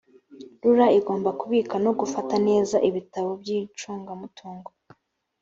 [0.61, 4.69] rura igomba kubika no gufata neza ibitabo by’icungamutungo